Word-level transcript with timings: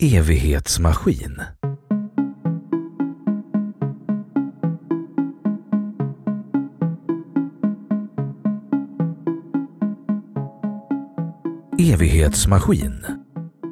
Evighetsmaskin 0.00 1.42
Evighetsmaskin 11.78 13.04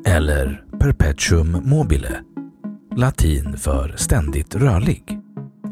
eller 0.07 0.65
perpetuum 0.79 1.61
mobile, 1.65 2.21
latin 2.97 3.57
för 3.57 3.95
ständigt 3.97 4.55
rörlig, 4.55 5.19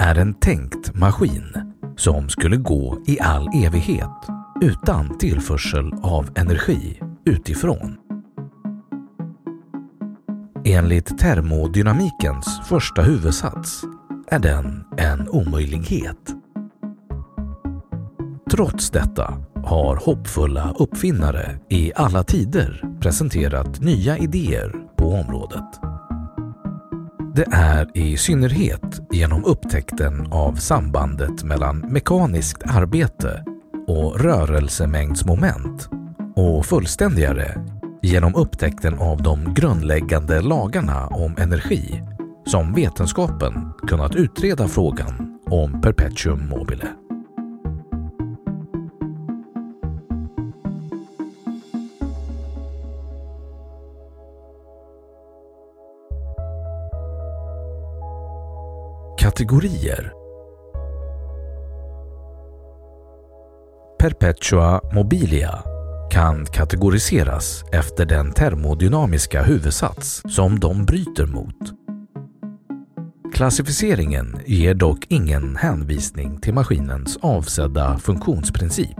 är 0.00 0.14
en 0.14 0.34
tänkt 0.34 0.94
maskin 0.94 1.74
som 1.96 2.28
skulle 2.28 2.56
gå 2.56 3.02
i 3.06 3.20
all 3.20 3.48
evighet 3.64 4.28
utan 4.60 5.18
tillförsel 5.18 5.92
av 6.02 6.30
energi 6.36 7.00
utifrån. 7.24 8.03
Enligt 10.66 11.18
termodynamikens 11.18 12.60
första 12.68 13.02
huvudsats 13.02 13.82
är 14.28 14.38
den 14.38 14.84
en 14.96 15.28
omöjlighet. 15.28 16.34
Trots 18.50 18.90
detta 18.90 19.34
har 19.64 19.96
hoppfulla 19.96 20.74
uppfinnare 20.78 21.58
i 21.68 21.92
alla 21.96 22.24
tider 22.24 22.82
presenterat 23.00 23.80
nya 23.80 24.18
idéer 24.18 24.74
på 24.96 25.08
området. 25.08 25.80
Det 27.34 27.46
är 27.52 27.98
i 27.98 28.16
synnerhet 28.16 29.00
genom 29.12 29.44
upptäckten 29.44 30.32
av 30.32 30.54
sambandet 30.54 31.44
mellan 31.44 31.78
mekaniskt 31.78 32.62
arbete 32.66 33.44
och 33.86 34.20
rörelsemängdsmoment 34.20 35.88
och 36.36 36.66
fullständigare 36.66 37.73
genom 38.04 38.34
upptäckten 38.34 38.98
av 38.98 39.22
de 39.22 39.54
grundläggande 39.54 40.40
lagarna 40.40 41.06
om 41.06 41.36
energi 41.38 42.02
som 42.46 42.74
vetenskapen 42.74 43.72
kunnat 43.88 44.14
utreda 44.14 44.68
frågan 44.68 45.38
om 45.50 45.80
perpetuum 45.80 46.48
mobile. 46.48 46.88
Kategorier 59.18 60.12
Perpetua 63.98 64.80
mobilia 64.92 65.73
kan 66.14 66.46
kategoriseras 66.46 67.64
efter 67.72 68.06
den 68.06 68.32
termodynamiska 68.32 69.42
huvudsats 69.42 70.22
som 70.28 70.60
de 70.60 70.84
bryter 70.84 71.26
mot. 71.26 71.72
Klassificeringen 73.34 74.38
ger 74.46 74.74
dock 74.74 75.06
ingen 75.08 75.56
hänvisning 75.56 76.40
till 76.40 76.54
maskinens 76.54 77.16
avsedda 77.16 77.98
funktionsprincip. 77.98 78.98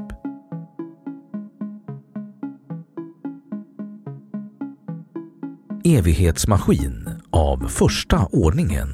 Evighetsmaskin 5.84 7.08
av 7.30 7.68
första 7.68 8.26
ordningen 8.32 8.88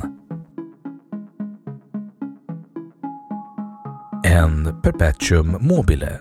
En 4.24 4.82
perpetuum 4.82 5.56
mobile 5.60 6.20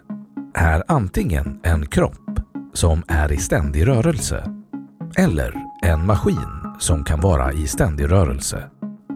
är 0.59 0.84
antingen 0.88 1.59
en 1.64 1.86
kropp 1.86 2.40
som 2.74 3.03
är 3.08 3.31
i 3.31 3.38
ständig 3.38 3.88
rörelse 3.88 4.44
eller 5.18 5.53
en 5.84 6.06
maskin 6.06 6.75
som 6.80 7.03
kan 7.03 7.22
vara 7.22 7.53
i 7.53 7.68
ständig 7.68 8.12
rörelse 8.12 8.64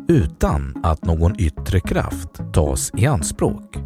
utan 0.07 0.81
att 0.83 1.05
någon 1.05 1.39
yttre 1.39 1.79
kraft 1.79 2.53
tas 2.53 2.91
i 2.97 3.05
anspråk. 3.05 3.77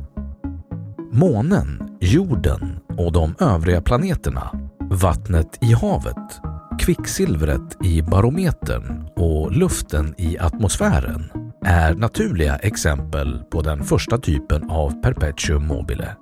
Månen, 1.11 1.97
jorden 1.99 2.79
och 2.97 3.11
de 3.11 3.35
övriga 3.39 3.81
planeterna, 3.81 4.69
vattnet 4.79 5.57
i 5.61 5.73
havet, 5.73 6.41
kvicksilvret 6.79 7.85
i 7.85 8.01
barometern 8.01 9.09
och 9.15 9.51
luften 9.51 10.15
i 10.17 10.37
atmosfären 10.39 11.31
är 11.65 11.93
naturliga 11.95 12.55
exempel 12.55 13.43
på 13.51 13.61
den 13.61 13.83
första 13.83 14.17
typen 14.17 14.69
av 14.69 15.01
perpetuum 15.01 15.67
mobile. 15.67 16.15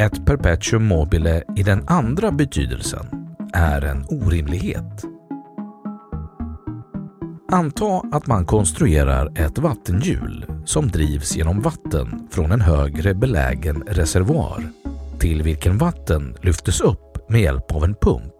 Ett 0.00 0.26
perpetuum 0.26 0.86
mobile 0.86 1.42
i 1.56 1.62
den 1.62 1.84
andra 1.86 2.32
betydelsen 2.32 3.06
är 3.52 3.84
en 3.84 4.04
orimlighet. 4.08 5.04
Anta 7.52 8.02
att 8.12 8.26
man 8.26 8.46
konstruerar 8.46 9.32
ett 9.38 9.58
vattenhjul 9.58 10.46
som 10.64 10.88
drivs 10.88 11.36
genom 11.36 11.60
vatten 11.60 12.28
från 12.30 12.52
en 12.52 12.60
högre 12.60 13.14
belägen 13.14 13.82
reservoar 13.86 14.62
till 15.18 15.42
vilken 15.42 15.78
vatten 15.78 16.36
lyftes 16.42 16.80
upp 16.80 17.30
med 17.30 17.40
hjälp 17.40 17.74
av 17.74 17.84
en 17.84 17.94
pump 17.94 18.34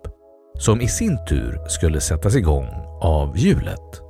som 0.58 0.80
i 0.80 0.88
sin 0.88 1.18
tur 1.28 1.68
skulle 1.68 2.00
sättas 2.00 2.36
igång 2.36 2.68
av 3.00 3.38
hjulet. 3.38 4.00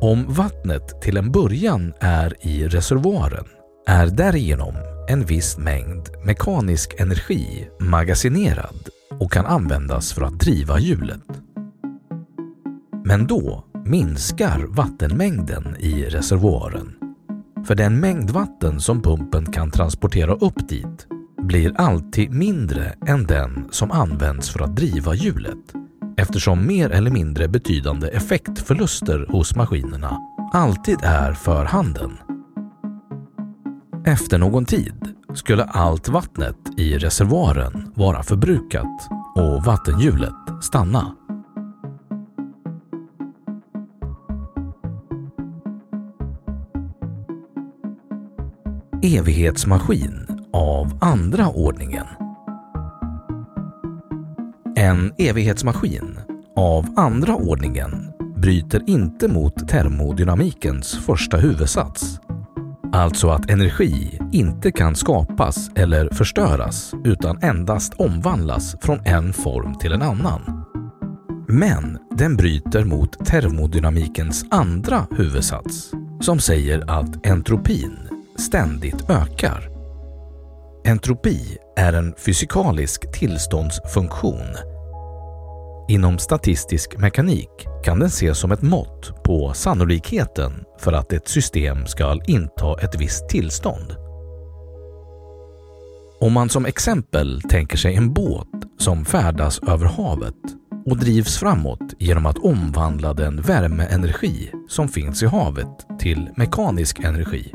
Om 0.00 0.24
vattnet 0.28 1.02
till 1.02 1.16
en 1.16 1.32
början 1.32 1.94
är 2.00 2.46
i 2.46 2.68
reservoaren 2.68 3.46
är 3.86 4.06
därigenom 4.06 4.95
en 5.08 5.24
viss 5.24 5.58
mängd 5.58 6.08
mekanisk 6.24 6.94
energi 6.98 7.68
magasinerad 7.80 8.88
och 9.20 9.32
kan 9.32 9.46
användas 9.46 10.12
för 10.12 10.22
att 10.22 10.38
driva 10.38 10.78
hjulet. 10.78 11.42
Men 13.04 13.26
då 13.26 13.64
minskar 13.84 14.66
vattenmängden 14.68 15.76
i 15.78 16.04
reservoaren. 16.04 16.92
För 17.66 17.74
den 17.74 18.00
mängd 18.00 18.30
vatten 18.30 18.80
som 18.80 19.02
pumpen 19.02 19.52
kan 19.52 19.70
transportera 19.70 20.34
upp 20.34 20.68
dit 20.68 21.06
blir 21.42 21.80
alltid 21.80 22.30
mindre 22.30 22.94
än 23.06 23.24
den 23.24 23.68
som 23.70 23.90
används 23.90 24.50
för 24.50 24.62
att 24.62 24.76
driva 24.76 25.14
hjulet 25.14 25.74
eftersom 26.16 26.66
mer 26.66 26.90
eller 26.90 27.10
mindre 27.10 27.48
betydande 27.48 28.08
effektförluster 28.08 29.26
hos 29.28 29.56
maskinerna 29.56 30.18
alltid 30.52 30.98
är 31.02 31.32
för 31.32 31.64
handen. 31.64 32.18
Efter 34.06 34.38
någon 34.38 34.64
tid 34.64 35.14
skulle 35.34 35.64
allt 35.64 36.08
vattnet 36.08 36.56
i 36.76 36.98
reservoaren 36.98 37.92
vara 37.94 38.22
förbrukat 38.22 39.08
och 39.36 39.64
vattenhjulet 39.64 40.34
stanna. 40.62 41.16
Evighetsmaskin 49.02 50.26
av 50.52 50.98
andra 51.00 51.48
ordningen. 51.48 52.06
En 54.76 55.12
evighetsmaskin 55.18 56.18
av 56.56 56.86
andra 56.96 57.36
ordningen 57.36 58.12
bryter 58.36 58.82
inte 58.86 59.28
mot 59.28 59.68
termodynamikens 59.68 60.94
första 60.94 61.36
huvudsats 61.36 62.20
Alltså 62.96 63.28
att 63.28 63.50
energi 63.50 64.18
inte 64.32 64.72
kan 64.72 64.94
skapas 64.94 65.70
eller 65.74 66.08
förstöras 66.14 66.92
utan 67.04 67.42
endast 67.42 67.94
omvandlas 67.94 68.76
från 68.80 69.00
en 69.06 69.32
form 69.32 69.74
till 69.78 69.92
en 69.92 70.02
annan. 70.02 70.64
Men 71.48 71.98
den 72.10 72.36
bryter 72.36 72.84
mot 72.84 73.26
termodynamikens 73.26 74.44
andra 74.50 75.06
huvudsats 75.16 75.92
som 76.20 76.38
säger 76.38 76.90
att 77.00 77.26
entropin 77.26 77.98
ständigt 78.38 79.10
ökar. 79.10 79.68
Entropi 80.86 81.58
är 81.76 81.92
en 81.92 82.14
fysikalisk 82.26 83.12
tillståndsfunktion. 83.12 84.75
Inom 85.88 86.18
statistisk 86.18 86.98
mekanik 86.98 87.50
kan 87.84 87.98
den 87.98 88.08
ses 88.08 88.38
som 88.38 88.52
ett 88.52 88.62
mått 88.62 89.24
på 89.24 89.52
sannolikheten 89.54 90.64
för 90.78 90.92
att 90.92 91.12
ett 91.12 91.28
system 91.28 91.86
ska 91.86 92.20
inta 92.26 92.80
ett 92.80 93.00
visst 93.00 93.28
tillstånd. 93.28 93.96
Om 96.20 96.32
man 96.32 96.48
som 96.48 96.66
exempel 96.66 97.42
tänker 97.42 97.76
sig 97.76 97.94
en 97.94 98.12
båt 98.12 98.48
som 98.78 99.04
färdas 99.04 99.60
över 99.68 99.86
havet 99.86 100.34
och 100.86 100.98
drivs 100.98 101.38
framåt 101.38 101.94
genom 101.98 102.26
att 102.26 102.38
omvandla 102.38 103.14
den 103.14 103.42
värmeenergi 103.42 104.52
som 104.68 104.88
finns 104.88 105.22
i 105.22 105.26
havet 105.26 105.86
till 105.98 106.28
mekanisk 106.36 106.98
energi 106.98 107.52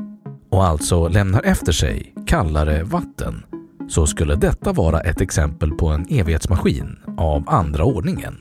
och 0.51 0.65
alltså 0.65 1.07
lämnar 1.07 1.43
efter 1.43 1.71
sig 1.71 2.13
kallare 2.27 2.83
vatten 2.83 3.43
så 3.91 4.07
skulle 4.07 4.35
detta 4.35 4.73
vara 4.73 4.99
ett 4.99 5.21
exempel 5.21 5.71
på 5.71 5.87
en 5.87 6.05
evighetsmaskin 6.09 6.99
av 7.17 7.43
andra 7.47 7.83
ordningen. 7.83 8.35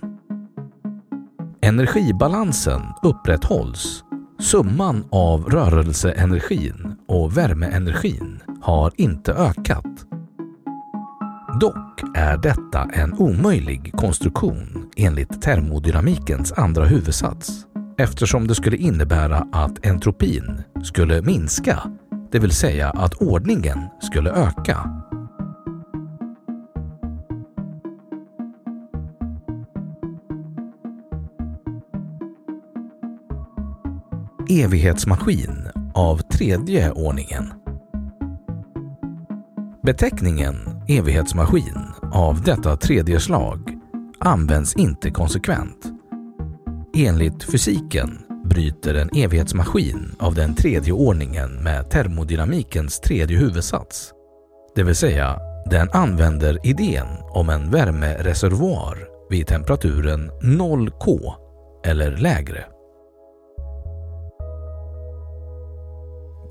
Energibalansen 1.63 2.83
upprätthålls. 3.03 4.05
Summan 4.41 5.05
av 5.11 5.45
rörelseenergin 5.45 6.97
och 7.09 7.37
värmeenergin 7.37 8.41
har 8.63 8.93
inte 8.97 9.33
ökat. 9.33 10.07
Dock 11.61 12.03
är 12.15 12.37
detta 12.37 12.89
en 12.93 13.15
omöjlig 13.19 13.93
konstruktion 13.97 14.91
enligt 14.97 15.43
termodynamikens 15.43 16.53
andra 16.53 16.85
huvudsats 16.85 17.67
eftersom 17.99 18.47
det 18.47 18.55
skulle 18.55 18.77
innebära 18.77 19.47
att 19.53 19.87
entropin 19.87 20.63
skulle 20.83 21.23
minska, 21.23 21.83
det 22.33 22.39
vill 22.39 22.55
säga 22.55 22.91
att 22.91 23.15
ordningen 23.15 23.79
skulle 24.01 24.31
öka. 24.31 25.00
Evighetsmaskin 34.53 35.69
av 35.95 36.17
tredje 36.17 36.91
ordningen. 36.91 37.53
Beteckningen 39.83 40.57
evighetsmaskin 40.89 41.79
av 42.13 42.43
detta 42.43 42.77
tredje 42.77 43.21
slag 43.21 43.79
används 44.19 44.77
inte 44.77 45.11
konsekvent. 45.11 45.93
Enligt 46.97 47.43
fysiken 47.43 48.19
bryter 48.45 48.95
en 48.95 49.11
evighetsmaskin 49.17 50.17
av 50.19 50.35
den 50.35 50.55
tredje 50.55 50.93
ordningen 50.93 51.63
med 51.63 51.91
termodynamikens 51.91 53.01
tredje 53.01 53.39
huvudsats. 53.39 54.13
Det 54.75 54.83
vill 54.83 54.97
säga, 54.97 55.39
den 55.71 55.89
använder 55.93 56.67
idén 56.67 57.09
om 57.31 57.49
en 57.49 57.71
värmereservoar 57.71 58.99
vid 59.31 59.47
temperaturen 59.47 60.31
0 60.43 60.91
K 60.91 61.35
eller 61.85 62.17
lägre. 62.17 62.65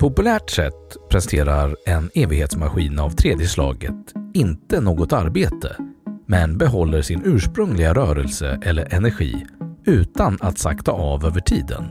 Populärt 0.00 0.50
sett 0.50 1.08
presterar 1.10 1.76
en 1.86 2.10
evighetsmaskin 2.14 2.98
av 2.98 3.10
tredje 3.10 3.46
slaget 3.46 3.94
inte 4.34 4.80
något 4.80 5.12
arbete, 5.12 5.76
men 6.26 6.58
behåller 6.58 7.02
sin 7.02 7.22
ursprungliga 7.24 7.94
rörelse 7.94 8.58
eller 8.62 8.94
energi 8.94 9.46
utan 9.84 10.38
att 10.40 10.58
sakta 10.58 10.92
av 10.92 11.24
över 11.24 11.40
tiden. 11.40 11.84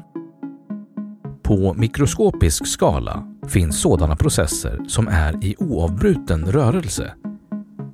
På 1.44 1.74
mikroskopisk 1.74 2.68
skala 2.68 3.36
finns 3.48 3.82
sådana 3.82 4.16
processer 4.16 4.80
som 4.88 5.08
är 5.08 5.46
i 5.46 5.56
oavbruten 5.60 6.46
rörelse. 6.46 7.14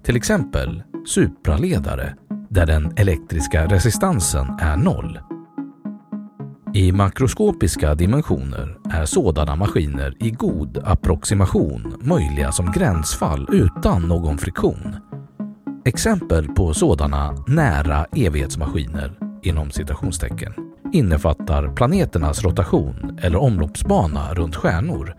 Till 0.04 0.16
exempel 0.16 0.84
supraledare 1.08 2.16
där 2.50 2.66
den 2.66 2.94
elektriska 2.98 3.68
resistansen 3.68 4.48
är 4.60 4.78
noll. 4.78 5.20
I 6.76 6.92
makroskopiska 6.92 7.96
dimensioner 7.96 8.78
är 8.92 9.06
sådana 9.06 9.56
maskiner 9.56 10.14
i 10.20 10.32
god 10.32 10.82
approximation 10.86 11.96
möjliga 12.02 12.52
som 12.52 12.72
gränsfall 12.72 13.48
utan 13.52 14.08
någon 14.08 14.38
friktion. 14.38 14.96
Exempel 15.86 16.48
på 16.48 16.74
sådana 16.74 17.44
nära 17.48 18.06
evighetsmaskiner 18.16 19.20
inom 19.44 19.72
citationstecken 19.72 20.54
innefattar 20.94 21.76
planeternas 21.76 22.44
rotation 22.44 23.20
eller 23.22 23.42
omloppsbana 23.42 24.34
runt 24.34 24.56
stjärnor 24.56 25.16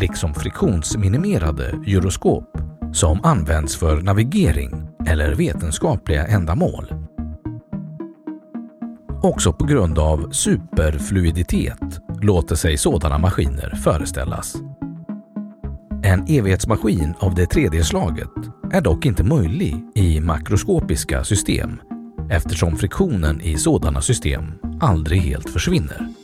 liksom 0.00 0.34
friktionsminimerade 0.34 1.74
gyroskop 1.86 2.58
som 2.92 3.20
används 3.22 3.76
för 3.76 4.02
navigering 4.02 4.88
eller 5.06 5.34
vetenskapliga 5.34 6.26
ändamål. 6.26 6.97
Också 9.22 9.52
på 9.52 9.64
grund 9.64 9.98
av 9.98 10.30
superfluiditet 10.30 12.00
låter 12.22 12.56
sig 12.56 12.76
sådana 12.76 13.18
maskiner 13.18 13.74
föreställas. 13.84 14.54
En 16.02 16.24
evighetsmaskin 16.28 17.14
av 17.18 17.34
det 17.34 17.46
tredje 17.46 17.84
slaget 17.84 18.30
är 18.72 18.80
dock 18.80 19.06
inte 19.06 19.24
möjlig 19.24 19.84
i 19.94 20.20
makroskopiska 20.20 21.24
system 21.24 21.80
eftersom 22.30 22.76
friktionen 22.76 23.40
i 23.40 23.56
sådana 23.56 24.00
system 24.00 24.44
aldrig 24.80 25.20
helt 25.20 25.50
försvinner. 25.50 26.17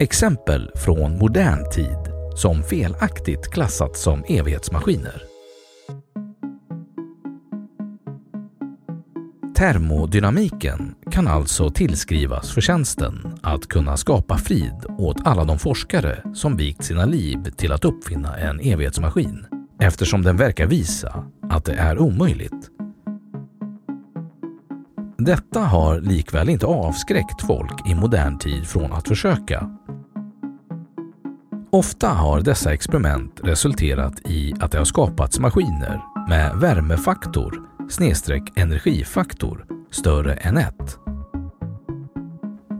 Exempel 0.00 0.70
från 0.74 1.18
modern 1.18 1.70
tid 1.70 1.98
som 2.34 2.62
felaktigt 2.62 3.50
klassats 3.50 4.02
som 4.02 4.24
evighetsmaskiner. 4.28 5.22
Termodynamiken 9.56 10.94
kan 11.10 11.28
alltså 11.28 11.70
tillskrivas 11.70 12.50
förtjänsten 12.50 13.38
att 13.42 13.68
kunna 13.68 13.96
skapa 13.96 14.38
frid 14.38 14.86
åt 14.98 15.16
alla 15.24 15.44
de 15.44 15.58
forskare 15.58 16.22
som 16.34 16.56
vikt 16.56 16.84
sina 16.84 17.04
liv 17.04 17.50
till 17.56 17.72
att 17.72 17.84
uppfinna 17.84 18.36
en 18.36 18.60
evighetsmaskin 18.60 19.46
eftersom 19.80 20.22
den 20.22 20.36
verkar 20.36 20.66
visa 20.66 21.24
att 21.50 21.64
det 21.64 21.74
är 21.74 21.98
omöjligt. 21.98 22.70
Detta 25.18 25.60
har 25.60 26.00
likväl 26.00 26.48
inte 26.48 26.66
avskräckt 26.66 27.46
folk 27.46 27.88
i 27.88 27.94
modern 27.94 28.38
tid 28.38 28.66
från 28.66 28.92
att 28.92 29.08
försöka. 29.08 29.70
Ofta 31.76 32.08
har 32.08 32.40
dessa 32.40 32.72
experiment 32.72 33.40
resulterat 33.44 34.20
i 34.24 34.54
att 34.60 34.72
det 34.72 34.78
har 34.78 34.84
skapats 34.84 35.38
maskiner 35.38 36.02
med 36.28 36.56
värmefaktor 36.56 37.62
snedstreck 37.88 38.42
energifaktor 38.54 39.66
större 39.90 40.34
än 40.34 40.56
1. 40.56 40.74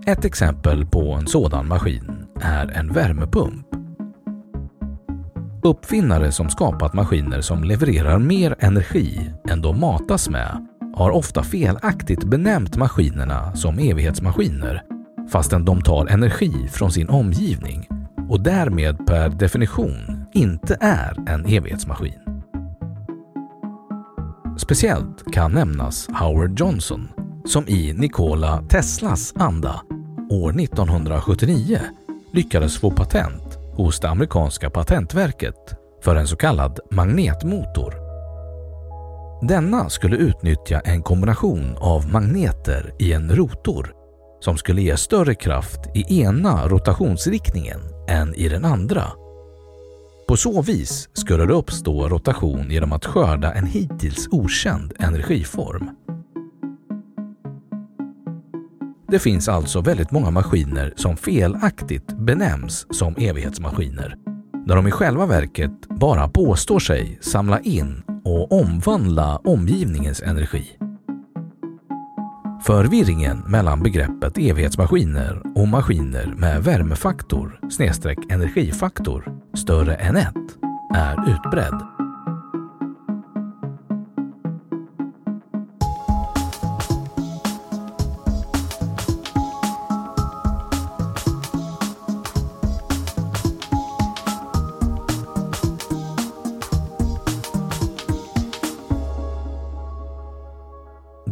Ett 0.06 0.24
exempel 0.24 0.86
på 0.86 1.12
en 1.12 1.26
sådan 1.26 1.68
maskin 1.68 2.26
är 2.40 2.68
en 2.68 2.92
värmepump. 2.92 3.66
Uppfinnare 5.62 6.32
som 6.32 6.50
skapat 6.50 6.94
maskiner 6.94 7.40
som 7.40 7.64
levererar 7.64 8.18
mer 8.18 8.56
energi 8.58 9.30
än 9.50 9.62
de 9.62 9.80
matas 9.80 10.28
med 10.28 10.66
har 10.94 11.10
ofta 11.10 11.42
felaktigt 11.42 12.24
benämnt 12.24 12.76
maskinerna 12.76 13.56
som 13.56 13.78
evighetsmaskiner 13.78 14.82
fastän 15.32 15.64
de 15.64 15.82
tar 15.82 16.06
energi 16.06 16.68
från 16.68 16.92
sin 16.92 17.08
omgivning 17.08 17.88
och 18.28 18.40
därmed 18.40 19.06
per 19.06 19.28
definition 19.28 20.26
inte 20.34 20.76
är 20.80 21.14
en 21.28 21.46
evighetsmaskin. 21.46 22.20
Speciellt 24.58 25.32
kan 25.32 25.52
nämnas 25.52 26.08
Howard 26.08 26.60
Johnson 26.60 27.08
som 27.44 27.68
i 27.68 27.92
Nikola 27.92 28.62
Teslas 28.68 29.34
anda 29.36 29.80
år 30.30 30.60
1979 30.60 31.80
lyckades 32.32 32.78
få 32.78 32.90
patent 32.90 33.58
hos 33.72 34.00
det 34.00 34.08
amerikanska 34.08 34.70
patentverket 34.70 35.74
för 36.02 36.16
en 36.16 36.26
så 36.26 36.36
kallad 36.36 36.80
magnetmotor. 36.90 37.94
Denna 39.48 39.88
skulle 39.88 40.16
utnyttja 40.16 40.80
en 40.80 41.02
kombination 41.02 41.76
av 41.80 42.12
magneter 42.12 42.94
i 42.98 43.12
en 43.12 43.36
rotor 43.36 43.92
som 44.40 44.56
skulle 44.56 44.82
ge 44.82 44.96
större 44.96 45.34
kraft 45.34 45.80
i 45.94 46.22
ena 46.22 46.68
rotationsriktningen 46.68 47.95
än 48.08 48.34
i 48.34 48.48
den 48.48 48.64
andra. 48.64 49.04
På 50.28 50.36
så 50.36 50.62
vis 50.62 51.08
skulle 51.12 51.46
det 51.46 51.52
uppstå 51.52 52.08
rotation 52.08 52.70
genom 52.70 52.92
att 52.92 53.04
skörda 53.04 53.52
en 53.52 53.66
hittills 53.66 54.28
okänd 54.30 54.92
energiform. 54.98 55.90
Det 59.08 59.18
finns 59.18 59.48
alltså 59.48 59.80
väldigt 59.80 60.10
många 60.10 60.30
maskiner 60.30 60.92
som 60.96 61.16
felaktigt 61.16 62.18
benämns 62.18 62.86
som 62.90 63.14
evighetsmaskiner, 63.16 64.16
när 64.66 64.76
de 64.76 64.86
i 64.86 64.90
själva 64.90 65.26
verket 65.26 65.88
bara 65.88 66.28
påstår 66.28 66.78
sig 66.78 67.18
samla 67.22 67.60
in 67.60 68.02
och 68.24 68.52
omvandla 68.52 69.36
omgivningens 69.36 70.22
energi. 70.22 70.75
Förvirringen 72.62 73.38
mellan 73.46 73.82
begreppet 73.82 74.38
evighetsmaskiner 74.38 75.42
och 75.54 75.68
maskiner 75.68 76.34
med 76.36 76.64
värmefaktor 76.64 77.60
snedstreck 77.70 78.18
energifaktor 78.30 79.38
större 79.54 79.94
än 79.94 80.16
1 80.16 80.34
är 80.94 81.30
utbredd. 81.30 81.95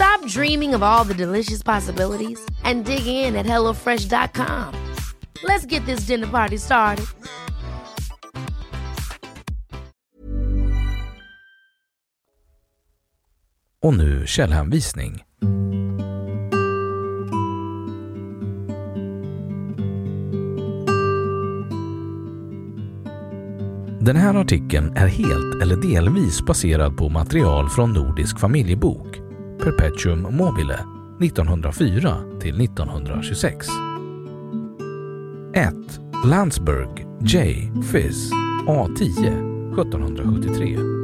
Stop 0.00 0.26
dreaming 0.26 0.74
of 0.74 0.82
all 0.82 1.04
the 1.04 1.14
delicious 1.14 1.62
possibilities 1.62 2.40
and 2.64 2.84
dig 2.84 3.06
in 3.06 3.36
at 3.36 3.46
HelloFresh.com. 3.46 4.74
Let's 5.44 5.66
get 5.66 5.84
this 5.86 6.06
dinner 6.06 6.26
party 6.26 6.58
started. 6.58 7.06
Och 13.82 13.94
nu 13.94 14.26
källhänvisning. 14.26 15.24
Den 24.00 24.16
här 24.16 24.34
artikeln 24.34 24.92
är 24.96 25.06
helt 25.06 25.62
eller 25.62 25.76
delvis 25.76 26.42
baserad 26.42 26.96
på 26.96 27.08
material 27.08 27.68
från 27.68 27.92
Nordisk 27.92 28.40
familjebok 28.40 29.29
Perpetuum 29.62 30.22
mobile 30.36 30.76
1904 31.18 32.40
till 32.40 32.60
1926. 32.60 33.68
1. 35.54 35.84
Landsberg 36.24 37.06
J. 37.22 37.70
Fizz 37.92 38.32
A10 38.66 39.74
1773 39.76 40.99